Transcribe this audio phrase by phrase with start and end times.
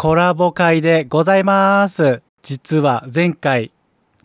[0.00, 2.22] コラボ会でございます。
[2.40, 3.70] 実は前回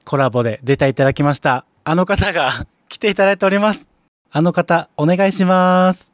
[0.05, 1.65] コラボで出ていただきました。
[1.83, 3.85] あの方が 来ていただいております。
[4.31, 6.13] あの方お願いします。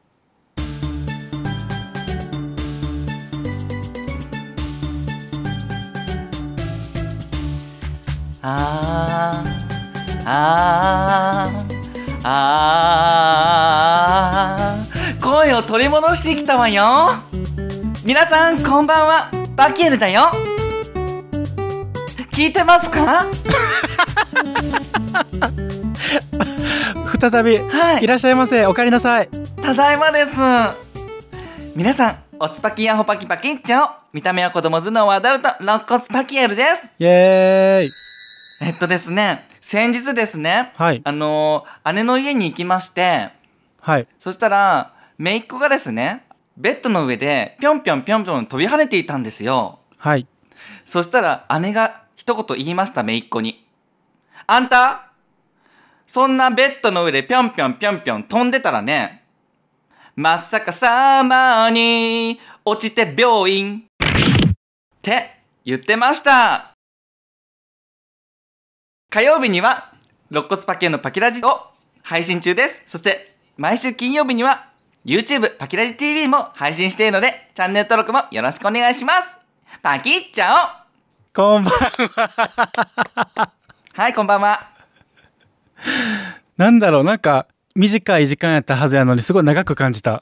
[8.41, 15.23] あーあーあー。
[15.23, 17.11] 声を取り戻してきたわよ。
[18.03, 19.41] 皆さんこんばんは。
[19.61, 20.31] バキエルだよ。
[22.31, 23.27] 聞いてますか？
[27.22, 28.03] 再びはい。
[28.03, 28.66] いらっしゃいませ。
[28.66, 29.30] お帰りなさい。
[29.61, 30.39] ただいまです。
[31.75, 36.91] 皆さんおつぱきやほパキパキッチャオ見た目は子供頭脳はアダルト肋骨パキエルです。
[36.97, 37.91] イエーイ。
[38.67, 41.02] えっとですね先日ですねはい。
[41.03, 43.30] あのー姉の家に行きまして
[43.80, 44.08] はい。
[44.17, 46.23] そしたら、姪っ子がですね、
[46.57, 49.80] ベッドの上でぴょんぴょんぴょんぴょん飛び跳ねていたんですよ。
[49.97, 50.27] はい
[50.85, 53.66] そしたら姉が一言言いました、姪っ子に。
[54.45, 55.11] あんた
[56.05, 59.23] そんなベッドの上でぴょんぴょんぴょんぴょん飛んでたらね、
[60.16, 64.53] まさかさまに落ちて病院っ
[65.02, 66.73] て言ってました。
[69.09, 69.93] 火曜日には、
[70.30, 71.67] 肋骨パキのパキラジを
[72.02, 72.83] 配信中です。
[72.86, 74.70] そして、毎週金曜日には、
[75.03, 79.35] YouTube パキラジ TV も配信しているので、チャンネル登録もよろしくお願いします。
[79.81, 80.58] パキッチャオ
[81.33, 81.73] こんばん
[83.93, 84.69] はい、こんばんは。
[86.55, 90.21] なんだろうなんか短い時間やったはずやのにすごい長く感じた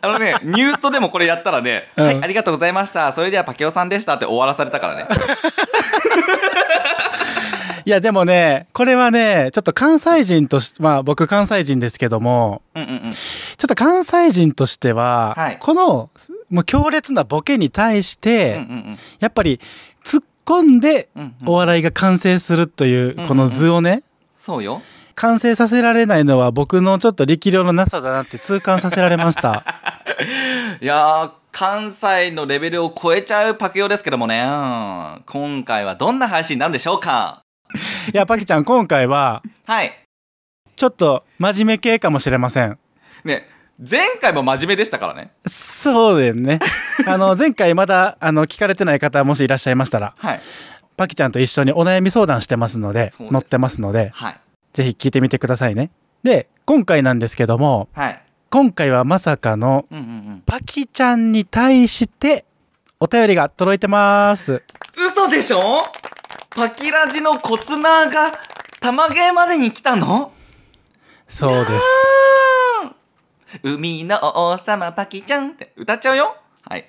[0.00, 3.12] あのね、ニュースとでもこれやったらね、うんはい、ありがとうございました。
[3.12, 5.08] それではパキオさんでしたって終わらされたからね。
[7.86, 13.12] いやでもねこれはねちょっと関西人としてまあ僕関西人ですけどもうんうんうん。
[13.12, 15.58] ちょっと関西人としては、はい。
[15.60, 16.10] この
[16.50, 18.98] もう強烈なボケに対して、うんうんうん。
[19.20, 19.60] やっぱり
[20.04, 21.48] 突っ込んでうんうん。
[21.48, 24.02] お笑いが完成するというこの図をね、
[24.36, 24.82] そうよ。
[25.14, 29.64] 完成させられないのは僕のちょっと力量のなさだなって痛感させられました。
[30.80, 34.42] いやー、関西のレベルを超えちゃうパキオですけどもね、
[35.24, 37.45] 今回はどんな配信になるんでしょうか
[37.76, 39.92] いやパキちゃん今回ははい。
[40.76, 42.78] ちょっと真面目系かもしれません
[43.24, 43.48] ね、
[43.78, 45.30] 前回も真面目でしたからね。
[45.46, 46.60] そうだよね
[47.06, 50.40] あの前回まだあの聞かれてない方もしいらっしゃいましたらはい。
[50.96, 54.40] パキちゃんと一緒にお悩み相談してますのでです載ってますのではい。
[54.74, 55.90] ぜひ聞いてみてくださいね
[56.22, 58.22] で今回なんですけどもはい。
[58.50, 60.42] 今回はまさかのうんうんうん。
[60.46, 62.44] パキちゃんに対して
[63.00, 64.62] お便りが届いてます
[64.96, 65.84] 嘘でしょ？
[66.56, 68.32] パキラジのコツナーが
[68.80, 70.32] 玉芸までに来たの？
[71.28, 71.82] そうです。
[73.62, 76.34] 海の王様パキちゃんって歌っちゃうよ。
[76.62, 76.86] はい。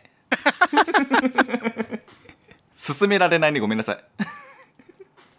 [2.78, 3.98] 進められないねごめんなさい。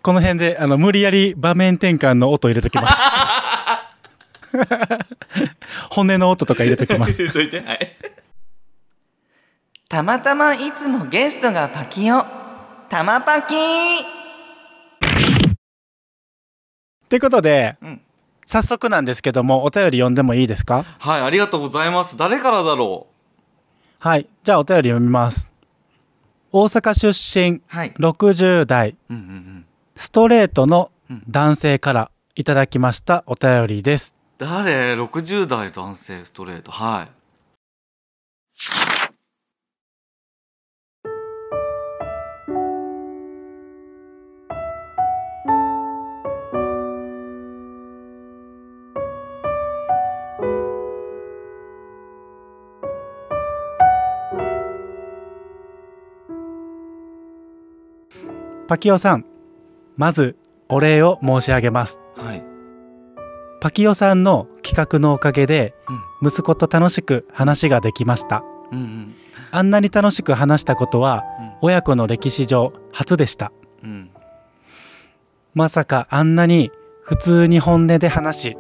[0.03, 2.97] この辺であの無理やり場面転換の音入れときます。
[5.89, 7.27] 骨の音とか入れときます。
[7.27, 7.97] はい。
[9.89, 12.27] たまたまいつもゲストがパキオ
[12.91, 14.18] たまパキ
[17.09, 18.01] ってことで、うん。
[18.47, 20.85] 早速なんですけどもお便り読んでもいいですか？
[20.99, 22.17] はいありがとうございます。
[22.19, 23.07] 誰からだろ
[23.99, 25.51] はいじゃあお便り読みます。
[26.53, 27.93] 大阪出身うはい。
[27.99, 28.97] 60代。
[29.11, 29.67] うんうんうん。
[29.97, 31.23] ストレートのうん。
[31.29, 34.15] 男性からいただきましたお便りです。
[34.39, 36.71] 誰 ?60 代男性ストレート。
[36.71, 37.09] はい
[58.69, 59.25] パキオさん
[59.97, 60.37] まず
[60.69, 61.99] お礼を申し上げます。
[62.17, 62.45] はい。
[63.63, 65.75] パキオさんの企画のおかげで
[66.21, 66.29] うん。
[66.29, 68.45] 息子と楽しく話ができました。
[68.71, 69.15] うんうん。
[69.51, 71.25] あんなに楽しく話したことは
[71.63, 73.53] 親子の歴史上初でした。
[73.83, 74.11] うん。
[75.55, 76.71] まさかあんなに
[77.05, 78.57] 普通に本音で話し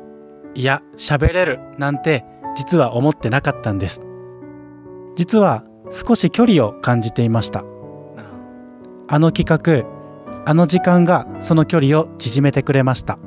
[0.54, 2.25] いや喋れるなんて
[2.56, 4.00] 実は思ってなかったんです。
[5.16, 7.62] 実は少し距離を感じていました。
[9.11, 9.98] あの企画
[10.49, 13.19] あの時間がその距離を縮めてくれました。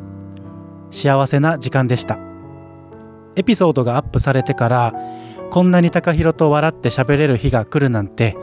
[0.90, 2.18] 幸せな時間でした。
[3.36, 4.96] エピソードがアップされてから
[5.52, 8.36] こんなに高弘と笑って喋れる日が来るなんて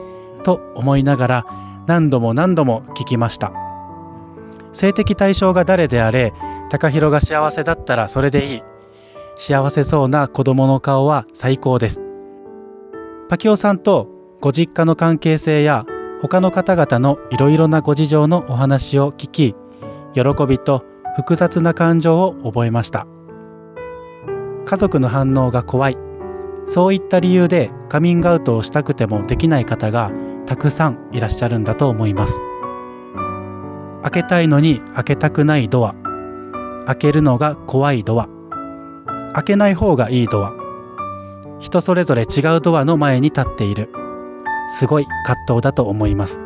[0.45, 1.47] と思いながら
[1.89, 3.53] 何度も何度も聞きました。
[4.73, 6.33] 性的対象が誰であれ
[6.71, 8.63] 高弘が幸せだったらそれでいい。
[9.35, 12.01] 幸せそうな子供の顔は最高です。
[13.29, 14.07] パキオさんと
[14.41, 15.85] ご実家の関係性や
[16.21, 19.55] 他の方々のいろいろなご事情のお話を聞き
[20.15, 20.85] 喜びと
[21.17, 23.07] 複雑な感情を覚えました。
[24.65, 25.99] 家族の反応が怖い。
[26.67, 30.13] そういった理由でカミングアウトをしたくてもできない方が
[30.45, 32.41] たくさんいらっしゃるんだと思います。
[34.03, 35.95] 開けたいのに開けたくないドア。
[36.87, 38.29] 開けるのが怖いドア。
[39.35, 40.53] 開けない方がいいドア。
[41.59, 43.91] 人それぞれ違うドアの前に立っている。
[44.69, 46.41] すごい葛藤だと思います。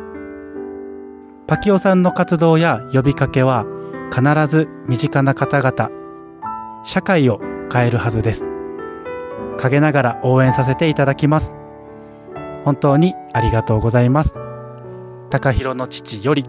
[1.45, 3.65] パキオさんの活動や呼びかけは
[4.13, 5.89] 必ず身近な方々
[6.83, 7.39] 社会を
[7.71, 8.49] 変えるはずです。
[9.57, 11.53] 陰ながら応援させていただきます。
[12.63, 14.35] 本当にありがとうございます。
[15.29, 16.45] 高弘の父より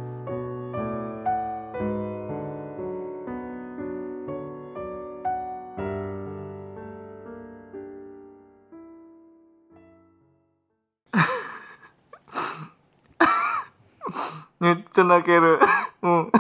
[14.65, 15.61] めっちゃ泣ける。
[16.01, 16.33] うん。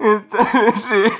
[0.00, 1.10] めっちゃ嬉しい。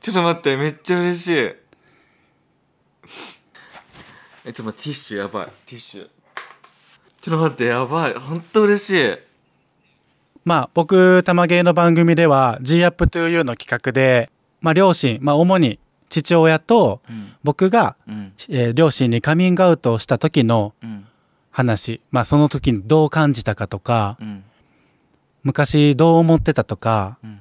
[0.00, 1.32] ちょっと待って、めっちゃ嬉しい。
[1.38, 1.56] え、
[4.44, 5.46] ちょっと待って、ティッシュやばい。
[5.46, 6.08] ティッシュ。
[7.22, 8.14] ちょっと待って、やばい。
[8.14, 9.18] ほんと嬉しい。
[10.44, 14.30] まあ僕玉芸の番組では G up to you の企画で
[14.60, 15.78] まあ両親まあ主に
[16.10, 17.32] 父親とうん。
[17.42, 18.32] 僕が、うん。
[18.50, 21.06] えー両親にカミングアウトをした時のうん。
[21.52, 24.44] 話まあその時にどう感じたかとかうん。
[25.42, 27.40] 昔どう思ってたとかうん。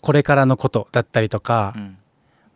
[0.00, 1.98] これからのことだったりとか、うん。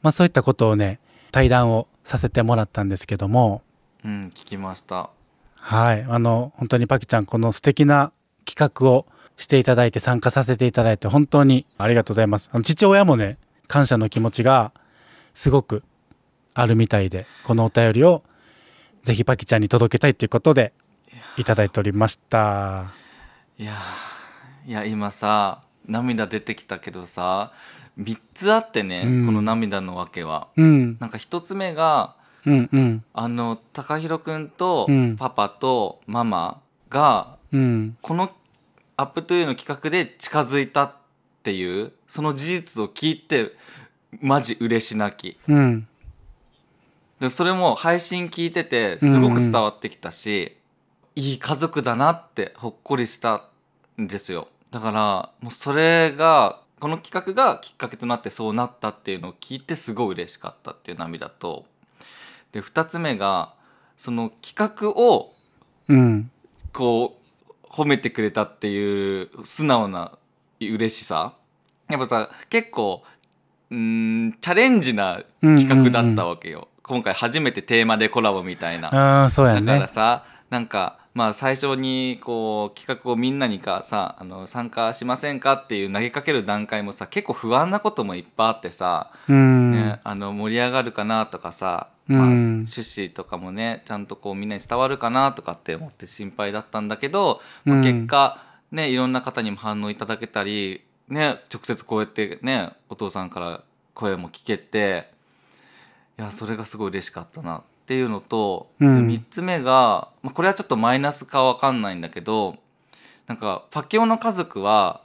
[0.03, 1.01] まあそういったことをね
[1.33, 3.63] 対談をさせてもらったんですけども
[4.05, 4.33] うん。
[4.35, 5.11] 聞きました。
[5.57, 8.13] はいあの本当にパキちゃんこの素敵な
[8.47, 13.37] 企画をしていただいて参加させていただいて本当にありがとうございますあの父親もね
[13.69, 14.73] 感謝の気持ちが
[15.35, 15.83] すごく
[16.55, 18.23] あるみたいでこのお便りを
[19.03, 20.73] ぜひパキちゃんに届けたいということで
[21.37, 22.93] いただいておりました。
[23.59, 27.53] いやーいや今さ涙出てきたけどさ
[27.99, 29.27] 3つあってね、うん。
[29.27, 30.49] この涙のわけは。
[30.57, 30.97] うん。
[31.01, 32.17] なんか1つ目が
[32.47, 33.05] うんうん。
[33.13, 35.17] あの高弘くんとうん。
[35.17, 37.97] パパとママがうん。
[38.01, 38.31] この
[38.97, 40.93] 「アップトゥーの企画で近づいたっ
[41.43, 43.53] ていうその事実を聞いて
[44.21, 45.39] マジ嬉し泣き。
[45.49, 45.89] うん。
[47.21, 50.57] でそれも配信聞いててすごく伝わってきたし、
[51.15, 53.45] いい家族だなってほっこりした
[54.01, 54.49] んですよ。
[54.71, 61.67] だからもうそれがこの企画がきっかけとなってそうなったっていうのを聞いてすごい嬉しかったっていう涙と。
[62.53, 63.53] で2つ目が
[63.97, 65.35] その企画を
[65.89, 66.31] うん。
[66.73, 67.19] こ
[67.49, 70.13] う褒めてくれたっていう素直な
[70.61, 71.35] 嬉しさ。
[71.89, 73.03] やっぱさ結構
[73.71, 73.77] うー
[74.29, 92.17] んチャレンジな企画だったわけよ、今回初めてテーマでコラボみたいな、ああそうやだからねさなんかまあ最初にこう企画をみんなにかさあの参加しませんかっていう投げかける段階もさ結構不安なこともいっぱいあってさ、うん、ね、あの盛り上がるかなとかさ、うん。
[92.17, 97.83] まあ、趣旨とかもねちゃんとこうみんなに伝わるかなとかって思って心配だったんだけど、まあうん。
[97.83, 103.63] 結果ねいろんな方にも反応いただけたり、ね、直接こうやってねお父さんから
[103.95, 105.11] 声も聞けて
[106.19, 109.09] いやそれがすごい嬉しかったなっていうのと、うん。
[109.09, 112.57] 3つ目が、まあ、これはちょっとマイナスかわかんないんだけど
[113.27, 115.03] なんかパキオの家族は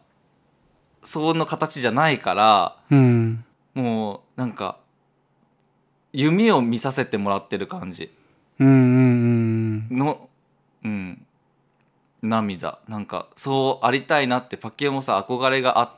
[1.04, 3.44] その形じゃないからうん。
[3.74, 4.78] もうなんか
[6.14, 8.12] 夢を見させてもらってる感じ。
[9.92, 10.30] の
[10.84, 11.25] うん
[12.26, 12.80] 涙。
[12.88, 15.90] なんかそうありたいなってパキオもさ憧れがあっ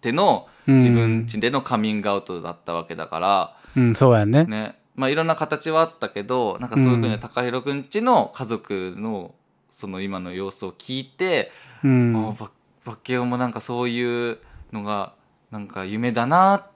[0.00, 0.76] てのうん。
[0.76, 4.44] 自分家でのカミングアウトだったわけだから、うんそうやね。
[4.44, 4.76] ね。
[4.94, 9.34] まあいろんな形はあったけどなんかそういうふうにうん高弘くんちの家族の
[9.76, 11.50] その今の様子を聞いて、
[11.82, 12.28] うん。
[12.30, 12.50] あパ
[12.84, 14.38] パキオもなんかそういう
[14.72, 15.14] のが
[15.50, 16.66] なんか夢だな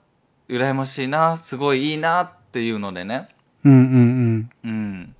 [0.49, 3.29] 羨ましいなすごいいいなっていうのでね。
[3.63, 4.69] うんうんうん。
[4.69, 5.15] うん。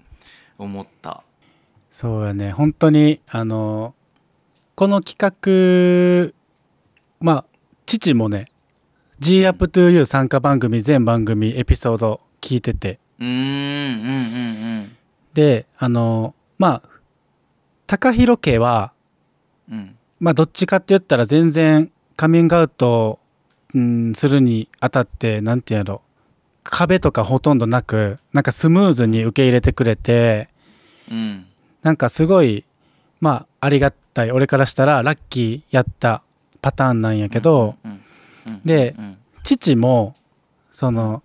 [0.58, 1.24] 思った
[1.95, 3.95] そうやね本当にあの
[4.75, 6.33] この企画
[7.21, 7.45] まあ
[7.85, 8.47] 父もね
[9.19, 12.99] G up to you 参加番組全番組エピソード聞いてて。
[13.17, 14.97] うーん、うん、うん、
[15.33, 16.89] で、あの、まあ、
[17.87, 18.91] 高弘家は、
[19.71, 19.77] うん。
[19.77, 19.95] うん。
[20.19, 23.19] まあどっちかって言ったら全然カミングアウト、
[23.73, 26.01] うん、するにあたって、なんていうやろ、
[26.63, 30.49] 壁とかほとんどなく、なんかスムーズに受け入れてくれて、
[31.09, 31.45] うん。
[31.86, 32.65] なんかすごい、
[33.22, 36.24] まあありがたい、俺からしたらラッキーやった
[36.60, 37.75] パターンなんやけど、
[38.65, 40.15] でうん、父も、
[40.72, 41.22] その、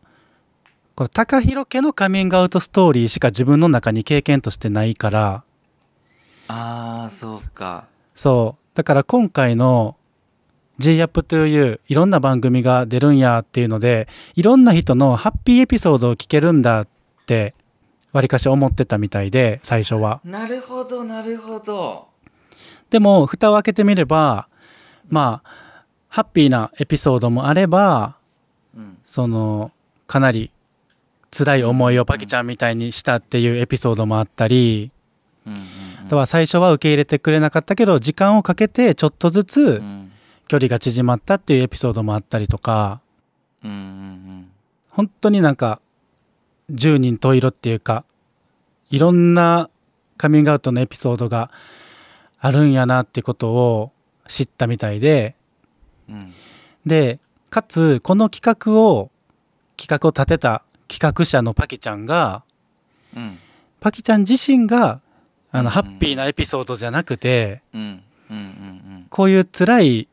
[0.97, 5.45] この高弘家のカミングアウトストーリーしか自分の中に経験としてないから、
[6.49, 7.87] ああ、そうか。
[8.15, 8.77] そう。
[8.77, 9.97] だから今回の
[10.77, 16.89] G Up to You いろんな番組が出るんやっていうので、いろんな人のハッピーエピソードを聞けるんだっ
[17.25, 17.55] て、
[18.13, 20.21] わりかし思ってたみたいで、最初は。
[20.25, 22.09] なるほど、なるほど。
[22.91, 24.49] でも、蓋を開けてみれば、
[25.09, 25.51] まあ、
[26.09, 28.17] ハッピーなエピソードもあれば、
[28.77, 28.99] うん。
[29.05, 29.71] その、
[30.07, 30.51] かなり
[31.31, 34.91] 辛い思いをパキちゃんみたいにしたっていうエピソードもあったり、
[35.47, 35.61] うん、うん。
[36.07, 40.11] あとは最初は受け入れてくれなかったけど、時間をかけてちょっとずつうん、
[40.49, 43.01] 距離が縮まったっていうエピソードもあったりとか、
[43.63, 44.51] うん、うん、
[44.91, 45.81] 本当になんか
[46.71, 48.05] 十人十色っていうか
[48.91, 49.71] いろんな
[50.17, 51.51] カミングアウトのエピソードが
[52.39, 53.93] あるんやなってことを
[54.27, 55.35] 知ったみたいで
[56.09, 56.15] うん。
[56.15, 56.33] うん。
[56.87, 57.19] で
[57.51, 59.11] かつこの企画を
[59.77, 62.43] 企画を立てた企画者のパキちゃんが
[63.17, 63.39] うん。
[63.81, 65.01] パキちゃん自身が
[65.53, 68.03] あうんのハッピーなエピソードじゃなくてうん。
[68.31, 68.37] うん。
[68.37, 69.07] うん。
[69.11, 70.09] こういう辛い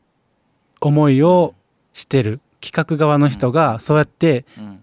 [0.80, 1.54] 思いを
[1.92, 4.77] してる企画側の人がそうやってうん。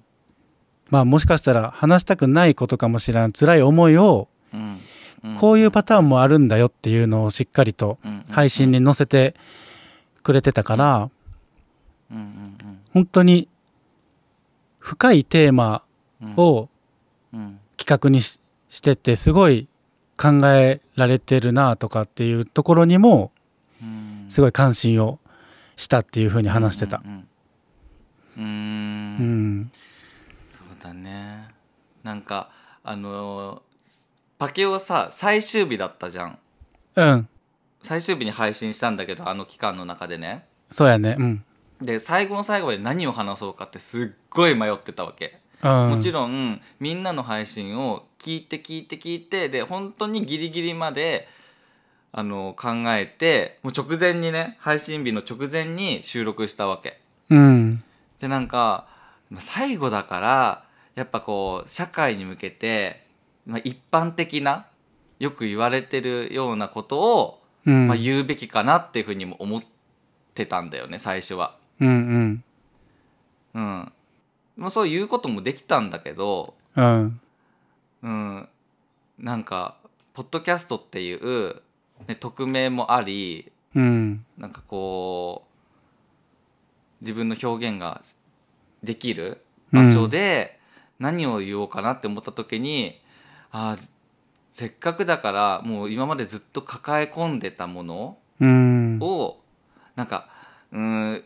[0.90, 4.28] まあもしかしたら話したくないことかもしれん辛い思いを。
[5.40, 9.34] こういうパターンもあるんだよっていうのをしっかりとうん配信に載せて
[10.22, 11.10] くれてたから
[12.94, 13.48] 本当に
[14.80, 15.84] 深いテーマ
[16.22, 16.34] うん。
[16.38, 16.70] を
[17.34, 17.60] うん。
[17.78, 18.40] 企画にし
[18.70, 19.68] しててすごい
[20.18, 23.32] 考えられてるなとかっていうところにも
[23.82, 24.26] うん。
[24.30, 25.20] すごい関心を
[25.76, 27.02] したっていうふうに話してた。
[28.38, 29.72] うんん
[30.46, 31.48] そうだね。
[32.06, 32.52] なんか、
[32.84, 33.62] あのー、
[34.38, 36.40] パケオさ、最終日だったじゃん。
[36.96, 37.28] うん
[37.82, 40.46] 最終日に配信したんだけど、あの期間の中でね。
[40.72, 41.44] そうやねうん
[41.82, 45.40] で、最後の最後まで何を話そうかってすっごい迷ってたわけ。
[45.64, 51.28] うんもちろんみんなの配信を聞いて聞いて聞いてで本当にギリギリまで
[52.12, 57.00] あの考えてもう直前にね配信日の直前に収録したわけ
[57.32, 57.84] うん
[58.20, 58.86] でなんか
[59.32, 60.65] まあ最後だから
[60.96, 63.06] やっぱこう社会に向けて、
[63.46, 64.68] まあ、一般的な
[65.20, 67.88] よく言われてるようなことを、うん。
[67.88, 69.64] まあ、言うべきかなっていうふうにも思っ
[70.34, 71.58] てたんだよね最初は。
[71.80, 72.44] うんうん。
[73.56, 73.92] うん、
[74.58, 77.20] まあそういうこともできたんだけど、うん。
[78.04, 78.50] うん、
[79.18, 79.78] なんか
[80.14, 81.62] ポッドキャストっていう、
[82.08, 84.26] ね、匿名もありうん。
[84.38, 85.44] なんかこ
[87.02, 88.02] う自分の表現が
[88.84, 90.60] できる場所で
[91.00, 93.02] 何を言おうかなって思った時に、
[93.52, 93.90] あー
[94.56, 99.00] せっかくだからもう今までずっと抱え込んでたものうん。
[99.02, 99.38] を
[99.98, 100.30] なんか
[100.72, 101.24] うん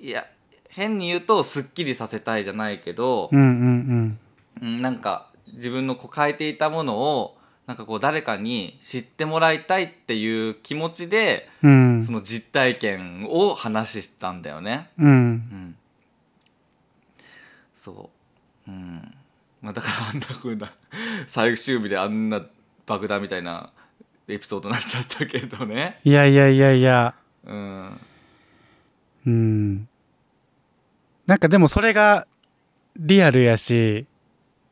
[0.00, 0.26] いや
[0.70, 4.18] 変に言うとすっきりさせたいじゃないけど、うんうん
[4.62, 7.36] うん、なんか自分のこう変えていたものを
[7.66, 12.04] なんかこう誰かに知ってもらいたいっていう気持ちでうん。
[12.06, 14.88] その実体験を話したんだよね。
[14.98, 15.08] うん。
[15.08, 15.76] うん、
[17.74, 18.08] そ
[18.68, 19.14] う、うん。
[19.62, 20.72] まあ、だからあんな風な
[21.26, 22.42] 最終日であんな
[22.86, 23.72] 爆弾みたいな
[24.28, 26.00] エピソードになっちゃったけどね。
[26.04, 27.14] いやいやいやいや。
[27.44, 28.00] うん。
[29.26, 29.88] うん。
[31.26, 32.26] なんかでもそれが
[32.96, 34.06] リアルやし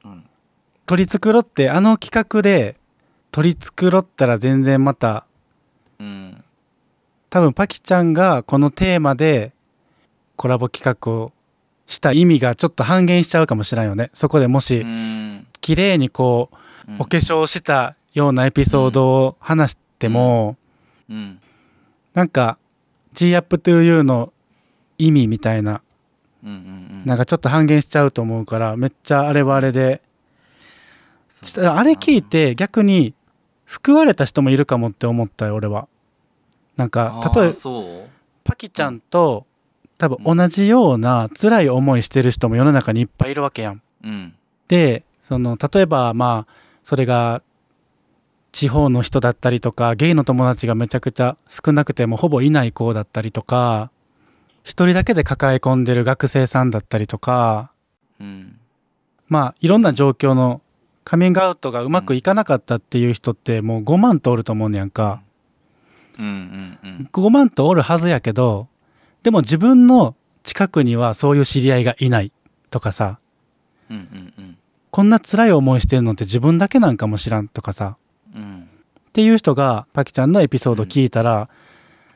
[0.04, 0.24] うん。
[0.86, 2.76] 取り繕ってあの企画で
[3.32, 5.26] 取り繕ったら全然また
[5.98, 6.44] うん。
[7.30, 9.52] 多分パキちゃんがこのテーマで
[10.36, 11.32] コラボ企画を
[11.86, 14.10] した意味がちょっと半減しちゃうかもしれんよね。
[14.14, 15.46] そこでもうしん。
[15.60, 16.50] 綺麗にこ
[16.88, 17.00] ううん。
[17.00, 20.56] お化粧したようなエピソードを話しても
[21.08, 21.40] うん。
[22.14, 22.58] なんか
[23.12, 24.32] G up to you の
[24.98, 25.82] 意味みたいな
[26.42, 27.02] うんうんうん。
[27.04, 30.00] なんかちょっと半減しちゃうと思うからめっちゃあれはあれで
[31.58, 33.14] あれ聞いて逆に
[33.66, 35.88] 救われた人もいるかもって思ったよ俺は。
[36.76, 37.54] なんか例えば
[38.44, 39.46] パキちゃんと
[39.98, 43.82] 多分同じような辛い思いしてる人も世の中にいっぱいいるわけやん。
[44.02, 44.34] うん。
[44.68, 47.42] でその例えばまあそれが
[48.52, 53.90] 地方の人だったりとかゲイの友達がめちゃくちゃ少なくてもほぼいない子だったりとか
[54.64, 57.70] 一人だけで抱え込んでる学生さんだったりとか、
[58.18, 58.58] うん。
[59.28, 60.62] まあいろんな状況の
[61.04, 65.22] カミングアウトがうまくいかなかったっていう人ってもう5万とおると思うねやんか。
[66.18, 66.24] うん。
[66.24, 66.78] うん。
[66.82, 67.08] うん。
[67.12, 68.68] 5万とおるはずやけど、
[69.24, 72.30] でも自分の近くにはそういう知り合いがいない
[72.70, 73.18] とかさ、
[73.90, 74.58] うんうんうん。
[74.90, 77.96] こんな辛い思いしてるのって自分だけなんかもしらんとかさ、
[78.34, 78.68] うん
[79.08, 81.48] っていう人がパキちゃんのエピソード聞いたら、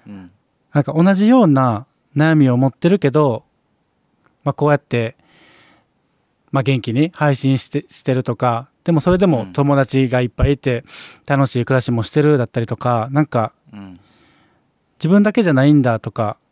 [0.07, 0.31] うん。
[0.73, 1.87] なんか同じような
[2.17, 3.45] 悩みを持ってるけど、
[4.45, 5.17] まあ、こうやって、
[6.51, 9.53] まあ、元気に配信してしてるとかでもそれでもうん。
[9.53, 10.85] 友達がいっぱいいて
[11.25, 14.01] 楽しい暮らしもしてるだったりとかなんかうん。
[14.99, 16.48] 自分だけじゃないんだとかうん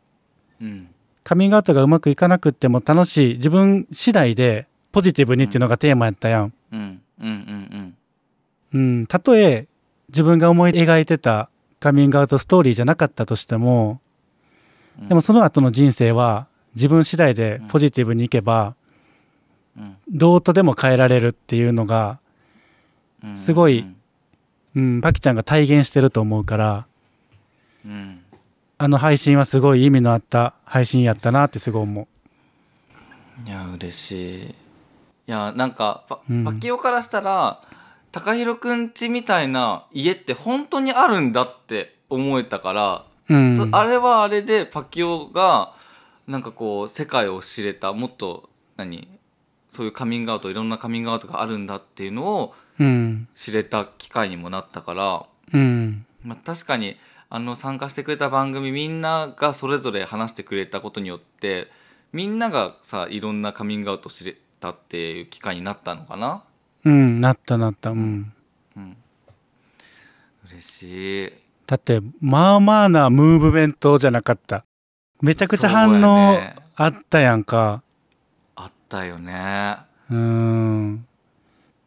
[1.24, 6.52] カミングアウトがうまくいかなくっても楽しい自分次第でポジティブにっていうのがテーマやったやん。
[6.72, 7.00] うん。
[7.20, 7.28] うん。
[7.28, 7.96] うん。
[8.72, 9.66] うん、たとえ
[10.08, 14.00] 自分が思い描いてたカミングアウトストーリーじゃなかったとしても
[15.00, 15.08] うん。
[15.08, 18.74] でもその後の人生は自分次第でポジティブにいけば
[19.76, 19.96] うん。
[20.08, 22.18] どうとでも変えられるっていうのが、
[23.22, 23.36] うん。
[23.36, 23.84] すごい
[24.76, 26.86] うん、パキちゃんが体現してると思うから。
[27.84, 28.20] うん
[28.78, 32.08] あの配信はすごい意味のあった配信やったなってすごい思
[33.46, 34.46] いや嬉しい。
[34.48, 34.54] い
[35.26, 36.44] やなんかパ,、うん。
[36.44, 37.62] パキオからしたら
[38.12, 43.34] 高弘くんちみたいな家って本当にあるんだって思えたから、う。
[43.34, 45.74] うん、そあれはあれでパキオが
[46.26, 49.08] なんかこう世界を知れたもっと何
[49.70, 53.28] そういうカミングアウトいろんなカミングアウトがあるんだっていうのをうん。
[53.34, 56.04] 知れた機会にもなったから、うん。
[56.22, 61.68] まあ、確かにあの参加してくれた番組みんながそれぞれ話してくれたことによって
[62.12, 66.42] みんながさいろんなカミングアウト知れたっていう機会になったのかな？
[66.84, 67.90] うんなったなった。
[67.90, 68.32] うん。
[68.76, 68.96] うん。
[70.48, 71.32] 嬉しい。
[71.66, 74.64] だってまあまあなムーブメントじゃなかった。
[75.20, 76.56] めちゃくちゃ反応ね。
[76.76, 77.82] あったやんか。
[78.54, 79.78] あったよね。
[80.10, 81.06] うーん。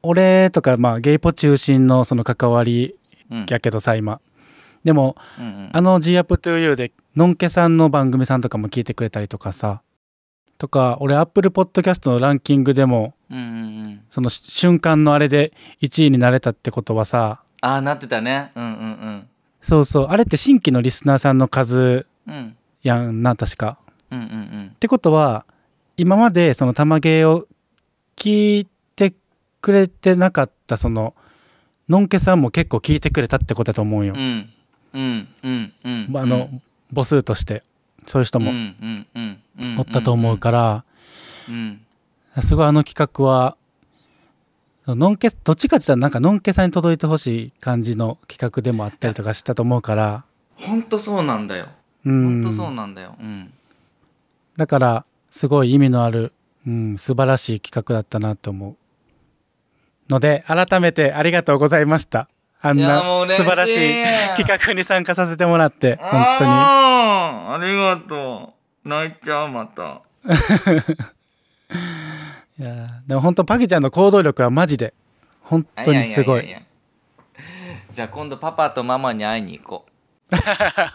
[0.02, 2.96] 俺とかまあゲイポ中心のその関わり
[3.32, 4.20] うんやけどさ今
[4.84, 5.70] でもうんうん。
[5.72, 9.82] あの G up to you でのんけさんの番組さんとかも聞いてくれたりとかさ。
[10.58, 13.48] とか俺 Apple Podcast のランキングでもうんうんう
[13.90, 14.02] ん。
[14.10, 17.42] その瞬間のあれで1位になれたってことはさ。
[17.62, 18.52] ああなってたね。
[18.56, 19.28] うんうん
[19.62, 20.08] そうそう。
[20.08, 22.34] あれって新規のリスナーさんの数うん。
[22.34, 23.78] うんやんな確か。
[24.10, 24.68] うんうんうん。
[24.68, 25.46] ってことは
[25.98, 27.46] 今までその玉芸を
[28.16, 29.14] 聞いて
[29.62, 31.14] くれてなかったその
[31.90, 34.14] のんけさんも結構聞いてくれたってことだと思うよ。
[34.16, 34.50] うん
[34.94, 36.18] うんうんうん。
[36.18, 36.50] あの、
[36.94, 37.64] 母数として
[38.06, 38.52] そういう人も
[39.78, 40.84] おったと思うから、
[41.48, 41.82] うん
[42.42, 43.58] すごいあの企画は
[44.88, 50.24] のんけどっちかって言ったらなんかのんけさんに届いてほしい感じの企画でもあったりとかしたと思うから、
[50.56, 51.68] ほんとそうなんだよ。
[52.06, 53.16] うん、ほんとそうなんだよ。
[53.20, 53.52] うん。
[54.58, 56.34] だからすごい意味のある、
[56.66, 58.76] うん、素晴らしい企画だったなと思う。
[60.10, 62.30] ので改めてありがとうございました
[62.62, 64.04] あんな素晴らしい
[64.36, 66.52] 企画に参加させてもらって本当に。
[66.52, 68.54] ありがと
[68.86, 68.88] う。
[68.90, 70.02] 泣いちゃうまた。
[72.60, 74.94] いやーでも本当パキちゃんの行動力はマジで
[75.42, 76.40] 本当にすごい。
[76.40, 76.64] やややや。
[77.92, 79.86] じゃあ今度パパとママに会いに行こ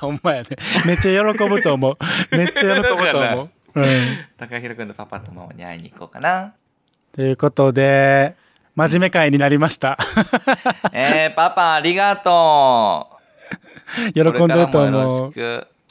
[0.00, 0.48] ほんまやね。
[0.86, 1.96] めっちゃ喜ぶと思う。
[2.36, 3.88] めっちゃ喜ぶと思う、うん、う
[4.36, 6.52] 高弘くんとパパとママに会いに行こうかな。
[7.12, 8.36] ということで
[8.76, 9.96] 真面目会になりました。
[10.92, 13.08] えー、パパありがと
[14.10, 14.12] う。
[14.12, 15.32] 喜んでると思う。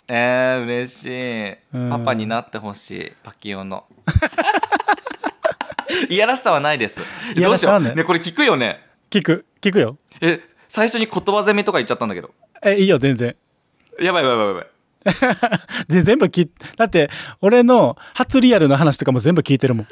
[0.10, 1.90] えー、嬉しい、うん。
[1.90, 3.86] パパになってほしいパキオの。
[6.10, 7.02] いやらしさはないです。
[7.36, 7.92] いやどうしよらしさはね。
[7.92, 8.86] うねこれ聞くよね。
[9.10, 9.46] 聞く。
[9.62, 9.98] 聞くよ。
[10.20, 12.32] え最初に言葉攻めとか言っちゃったんだけど。
[12.66, 13.34] えいいよ全然。
[14.02, 14.68] やばいやばいやばいやばい。
[15.88, 17.10] で全部聞いだって
[17.42, 19.88] 俺の初リアルの話とかも全部聞いてるもん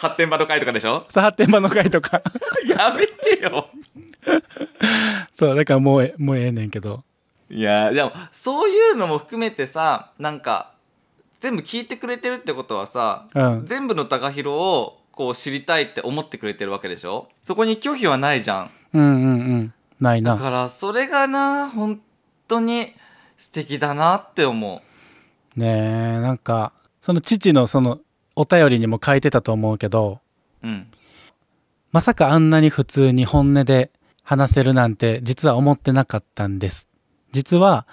[0.00, 1.04] 発展場の会とかでしょ？
[1.08, 2.22] さ発展場の回とか。
[2.66, 3.68] やめてよ。
[5.34, 7.02] そうだからもうえもうええねんけど。
[7.50, 10.72] いやでもそういうのも含めてさなんか
[11.40, 13.66] 全部聞いてくれてるってことはさ、うん。
[13.66, 17.28] 全部の高弘をこう知りたいって思ってくれてるわけでしょ？
[17.42, 18.70] そこに拒否はないじゃん。
[18.94, 19.74] うんうんうん。
[20.00, 20.36] ないな。
[20.36, 22.00] だからそれがな本
[22.46, 22.94] 当に
[23.36, 24.82] 素敵だなって思
[25.56, 27.98] ねえなんかその父のその
[28.38, 30.20] お便りにも書いてたと思うけど
[30.62, 30.86] ううん。
[31.90, 33.90] まさかあんなに普通に本音で
[34.22, 36.86] 話せるなんて実は思ってなかったんです。
[37.32, 37.86] 実は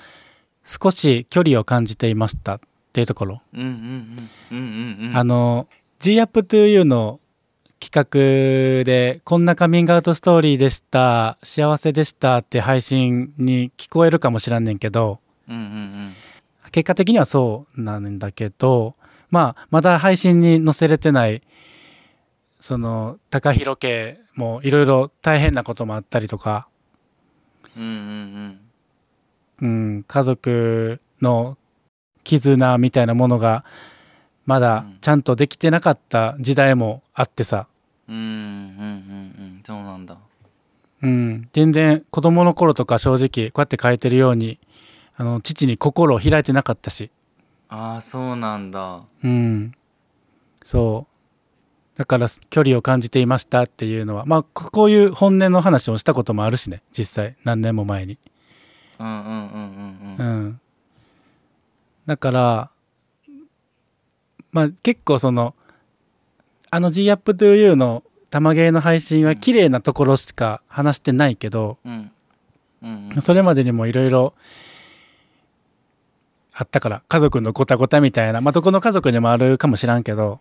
[0.63, 2.59] 少し距離を感じていましたっ
[2.93, 3.41] ていうところ。
[5.15, 5.67] あの
[5.99, 7.19] G up to you の
[7.79, 8.07] 企
[8.79, 16.15] 画でこんなカミングアウトストーリーでした幸せでしたって配信に聞こえるかもしらんねんけどうんうんうん。
[16.71, 18.95] 結果的にはそうなんだけど
[19.35, 21.41] まあまだ配信に載せれてない
[22.61, 26.69] その高弘家もいろいろ大変なこともあったりとか、
[27.75, 28.59] うんうん
[29.61, 31.57] うん、家族の
[32.23, 33.65] 絆みたいなものが
[34.45, 37.67] まだちゃんとできてなかった時代もあってさ、
[38.07, 38.83] うんうんうんうんう
[39.59, 39.61] ん。
[39.65, 40.17] そうなんだ。
[41.03, 44.59] うん、全然子供の頃とか正直こうやって書いてるように
[45.17, 47.11] あの父に心を開いてなかったし、
[47.69, 49.01] ああそうなんだ。
[49.23, 49.73] うん、
[50.63, 51.97] そう。
[51.97, 57.37] だから距離を感じていましたっていうのはまあここういう本音の話をしたこともあるしね実際。
[57.43, 58.17] 何年も前に。
[58.99, 60.45] うんうんうんうんううん。
[60.47, 60.59] ん、
[62.05, 62.71] だから
[64.51, 65.55] まあ結構その
[66.69, 72.11] あの G アップ to you の玉芸の配信は綺麗なところしか話してないけど、うん。
[72.83, 73.21] うんうん。
[73.21, 74.33] それまでにもいろいろ
[76.57, 78.39] あったから家族のごたごたみたいな。
[78.39, 80.39] まあどこの家族にもあるかもしらんけど。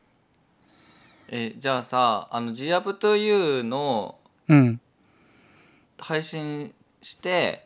[1.28, 4.16] えじゃあさあの G アップ to you の
[4.48, 4.80] うん。
[5.98, 7.64] 配信して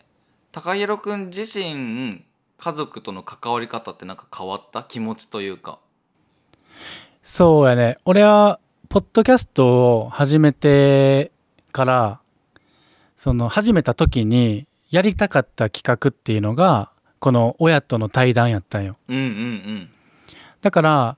[0.52, 2.24] 高弘くん自身
[2.56, 4.82] 家族との関わり方ってなんか変わった？
[4.82, 5.78] 気持ちというか。
[7.22, 7.98] そうやね。
[8.04, 11.32] 俺はポッドキャストを始めて
[11.72, 12.20] から
[13.18, 18.96] その始めた時にやりたかった企画っていうのがこの親との対談やったんよ。
[19.08, 19.90] うんうん
[20.60, 21.16] だから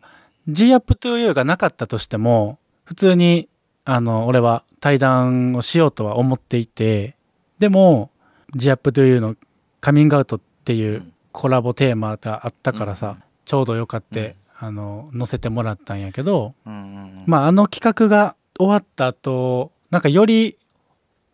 [0.49, 3.49] G アップ to you がなかったとしても普通に
[3.85, 7.17] あの俺は対談をしようとは思っていて
[7.59, 8.11] でも
[8.55, 9.37] G アップ to you の
[9.81, 11.13] カミングアウトってういうん。
[11.33, 16.85] コラボテーマがあったからさ、ちょうどよかって、あの載せてもらったんやけど、うんうんう
[17.21, 17.23] ん。
[17.27, 20.57] まああの企画が終わった後なんかより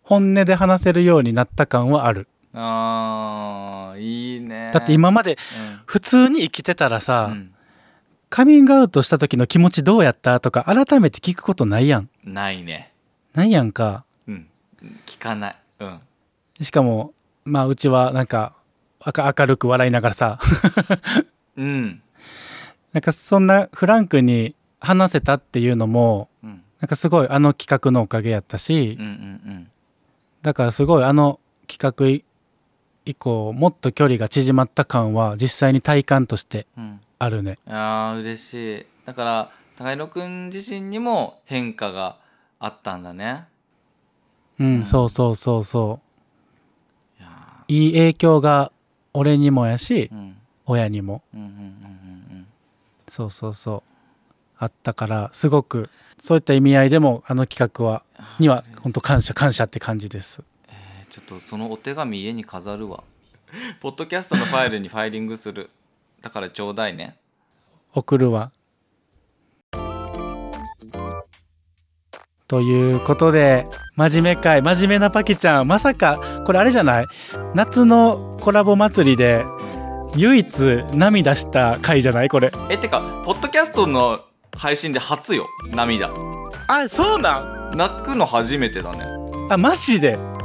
[0.02, 4.70] 本音で話せるようになった感はあるあーいいね。
[4.72, 5.80] だって今までうん。
[5.84, 7.54] 普通に生きてたらさ、うん。
[8.30, 12.08] カミングアウトした時の気持ちどうやったとか改めて聞くことないやん。
[12.24, 12.92] ないね。
[13.34, 14.04] ないやんか。
[14.26, 14.48] うん。
[15.04, 15.56] 聞かない。
[15.80, 16.00] うん。
[16.62, 17.12] しかも
[17.44, 18.54] まあうちはなんか
[19.04, 20.40] 明明るく笑いながらさ。
[21.56, 22.02] うん。
[22.92, 26.62] なんかそんなフランクに話せたっていうのもうん。
[26.80, 29.70] なんかすごいあの企画のおかげやったし、うんうん
[30.42, 32.24] だからすごいあの企画い
[33.06, 36.84] 以降もっと距離が縮まった感は実際に体感としてうん。
[36.84, 37.56] うんあるね。
[37.66, 38.86] いやー嬉しい。
[39.06, 42.18] だから高弘くん自身にも変化が
[42.58, 43.46] あったんだね。
[44.60, 44.84] うん、うん。
[44.84, 46.00] そうそうそうそ
[47.18, 47.22] う。
[47.68, 48.70] いい影響が
[49.14, 50.36] 俺にもやしーうん。
[50.66, 51.22] 親にも。
[51.34, 51.62] うんうんうんう
[52.42, 52.46] ん
[53.08, 53.90] そうそうそう。
[54.58, 55.88] あったからすごく
[56.20, 60.42] そういった意味合いでもあの企画はうんには本当感謝感謝って感じです。
[60.42, 60.55] えー
[61.16, 63.02] ちょっとそのお手紙家に飾るわ。
[63.80, 65.70] ポッドキャストのファイルにファイリングする。
[66.20, 67.16] だからちょうだいね。
[67.94, 68.52] 送るわ。
[72.46, 75.66] ということで真面目会真面目なパキちゃん。
[75.66, 77.06] まさかこれあれじゃない？
[77.54, 79.46] 夏のコラボ祭りで
[80.16, 82.28] 唯一涙した回じゃない？
[82.28, 82.52] これ。
[82.68, 84.18] えてかポッドキャストの
[84.54, 86.10] 配信で初よ涙。
[86.68, 87.76] あそうなん？
[87.78, 89.06] 泣くの初めてだね。
[89.48, 90.16] あマジで？
[90.16, 90.35] うん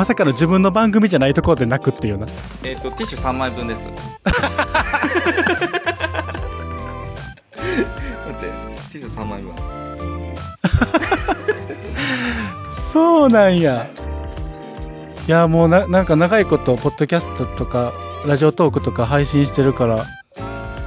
[0.00, 2.26] まさかの自分の番組じゃないところで泣くっていうな。
[2.64, 3.86] えっ、とティッシュ3枚分です。
[3.86, 4.06] 待って
[8.40, 9.52] ティッシュ3枚分。
[12.90, 13.90] そうなんや。
[15.28, 17.92] いやもうななんか長いことポッドキャストとか
[18.24, 20.06] ラジオトークとか配信してるから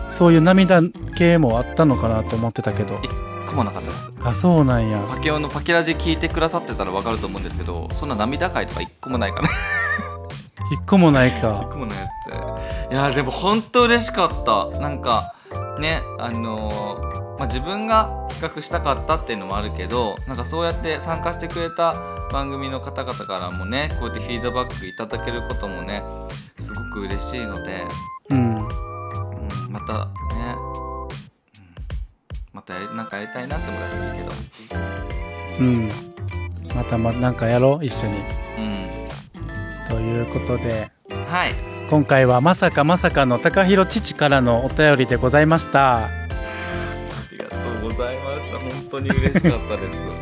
[0.09, 0.81] そういう涙
[1.15, 2.99] 系もあったのかなと思ってたけど
[3.53, 4.11] 一個もなかったです。
[4.23, 5.05] あそうなんや。
[5.07, 9.49] パケオのパケラジ聞いてくださってたら分かると思うんですけどそんな涙回とか一個もないから
[10.71, 12.07] 一個もない 一か個もないや
[12.89, 12.93] つ。
[12.93, 14.79] いやでも本当嬉しかった。
[14.79, 15.33] なんか
[15.79, 21.95] ねあのーまあ、自分が企画したかったっていうのもあるけどなんかそうやって参加してくれた
[22.31, 26.03] 番組の方々からもねこうやってフィードバックいただけることもね
[26.59, 27.83] すごく嬉しいので、
[28.29, 28.55] うん。
[28.55, 28.67] うん、
[29.69, 30.05] また
[30.37, 30.72] ね、うん、
[32.53, 33.99] またなんかやりたいなって思います
[34.69, 35.59] けど。
[35.59, 35.89] うん。
[36.75, 38.13] またまなんかやろう一緒に。
[38.57, 39.07] うん
[39.89, 40.91] ということで
[41.27, 41.51] はい。
[41.89, 46.05] 今回はまさかまさかの高弘父からのお便りでございました。
[46.05, 46.09] あ
[47.31, 48.59] りがとうございました。
[48.59, 50.07] 本当に嬉しかったです。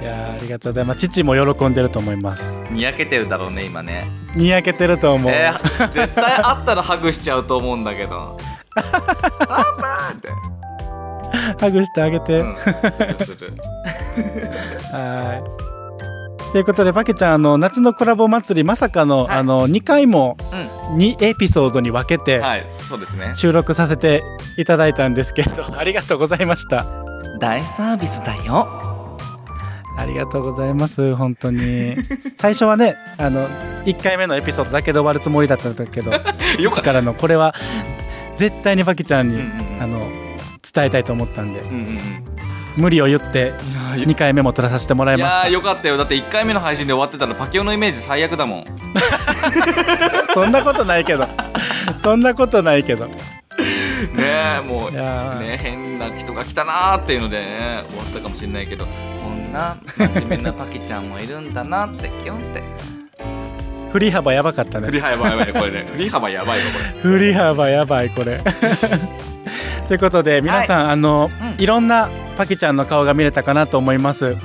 [0.00, 1.00] いやーありがとうございます。
[1.00, 2.60] 父も喜んでると思います。
[2.70, 4.08] にやけてるだろうね今ね。
[4.36, 8.38] にやけてると思う、えー絶対会ったらハグしちゃうと思うんだけど。
[8.74, 10.28] パーって、
[11.60, 12.66] ハグしてあげて、うん、す
[13.04, 13.54] るする。
[14.92, 16.52] はい。
[16.52, 19.36] ということでパケちゃんあの夏のコラボ祭りまさかの,、はい。
[19.38, 20.72] あの2回もうん。
[20.98, 22.66] 2エピソードに分けてはい。
[22.88, 23.32] そうですね。
[23.34, 24.22] 収録させて
[24.58, 26.84] いただいたんですけど ありがとうございました。
[27.40, 28.68] 大サービスだよ。
[29.96, 31.96] ありがとうございます本当に。
[32.38, 33.46] 最初はねあの
[33.84, 36.10] 1回目のエピソードだけで終わるつもりだったんだけど
[36.60, 36.82] よかった。
[36.82, 37.54] からのこれは
[38.36, 39.82] 絶対にパキちゃんに、うんうんうん。
[39.82, 40.21] あの
[40.62, 41.60] 伝えたいと思ったんで。
[41.60, 41.98] うんうんうん。
[42.76, 43.52] 無理を言って
[43.96, 45.38] いや2回目も撮らさせてもらいいました。
[45.44, 45.96] やーよかったよ。
[45.96, 48.64] だって1回目の配信で終わってたらパキオのイメージ最悪だもん。
[50.32, 51.28] そんなことないけど。
[52.02, 53.06] そんなことないけど。
[53.06, 53.14] ね
[54.18, 58.86] えもうね変な人が来たなーっていうのでね終わったかもしれないけど。
[58.86, 62.62] こんな真面目なパキちゃんもいるんだなってキュンって。
[63.92, 64.86] 振り幅やばかったね。
[64.86, 65.86] 振り幅やばいねこれね。
[65.92, 66.84] 振り幅やばいよこれ。
[67.02, 68.38] 振り幅やばいこれ
[69.92, 74.38] ということで皆さん、あの、うんいろんなパキちゃんの顔が見れたかなと思います。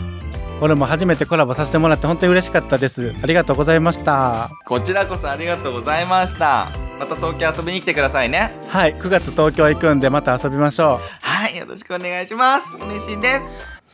[0.59, 3.15] 俺も初めてコラボさせてもらって本当に嬉しかったです。
[3.23, 4.49] ありがとうございました。
[4.65, 6.69] こちらこそありがとうございました。
[6.99, 8.51] また東京遊びに来てくださいね。
[8.67, 8.95] はい。
[8.95, 11.55] 9月東京行くんでまた遊びましょはい。
[11.55, 12.75] よろしくお願いします。
[12.75, 13.45] 嬉しいです。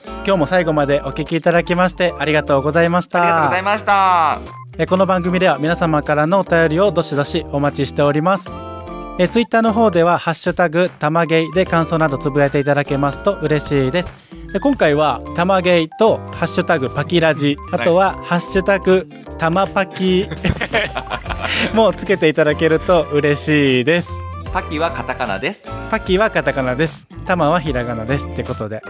[0.07, 3.21] う今日も最後までお聞きいただきましてありがとうございました。
[3.21, 4.39] ありがとうございました。
[4.79, 8.72] えこの番組では皆様からのお便りをどしどしお待ちしております
[9.19, 14.17] えツイッターの方では「ハッシュタグたまゲイ」で感想などつぶやいていただけますと嬉しいです。
[14.51, 20.27] で今回は「たまゲイ」と「ハッシュタグパキラジ」あとは「ハッシュタグたまパキ」
[21.73, 24.09] もつけていただけると嬉しいです。
[24.51, 25.67] パキはカタカナです。
[25.89, 27.07] パキはカタカナです。
[27.25, 28.81] タマはひらがなですってことで。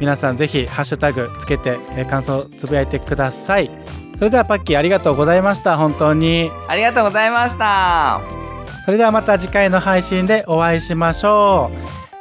[0.00, 3.70] 皆さんぜひハッシュタグつけてえ感想つぶやいてください。
[4.18, 5.76] それではパッキーありがとうございました。
[5.76, 6.50] 本当に。
[6.68, 8.43] ありがとうございました
[8.84, 11.70] それではまた次回の配信でお会いしましょ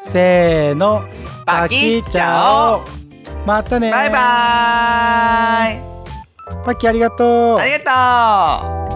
[0.06, 0.08] う。
[0.08, 1.04] せーの。
[1.46, 2.82] パキちゃお
[3.46, 6.64] またねバイバーイ。
[6.64, 7.58] パッキーありがとう。
[7.58, 8.93] ありがとう